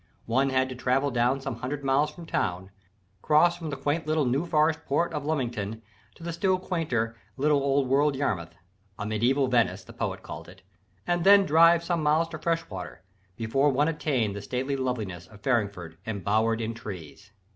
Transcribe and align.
One 0.25 0.49
had 0.49 0.67
to 0.69 0.75
travel 0.75 1.11
down 1.11 1.41
some 1.41 1.57
hundred 1.57 1.83
miles 1.83 2.09
from 2.09 2.25
town, 2.25 2.71
cross 3.21 3.55
from 3.55 3.69
the 3.69 3.77
quaint 3.77 4.07
little 4.07 4.25
New 4.25 4.47
Forest 4.47 4.79
port 4.87 5.13
of 5.13 5.27
Lymington 5.27 5.83
to 6.15 6.23
the 6.23 6.33
still 6.33 6.57
quainter 6.57 7.15
little 7.37 7.59
old 7.61 7.87
world 7.87 8.15
Yarmouth 8.15 8.55
"a 8.97 9.05
mediæval 9.05 9.51
Venice," 9.51 9.83
the 9.83 9.93
poet 9.93 10.23
called 10.23 10.49
it 10.49 10.63
and 11.05 11.23
then 11.23 11.45
drive 11.45 11.83
some 11.83 12.01
miles 12.01 12.29
to 12.29 12.39
Freshwater, 12.39 13.03
before 13.35 13.69
one 13.69 13.87
attained 13.87 14.35
the 14.35 14.41
stately 14.41 14.75
loveliness 14.75 15.27
of 15.27 15.41
Farringford 15.43 15.97
embowered 16.07 16.61
in 16.61 16.73
trees. 16.73 17.31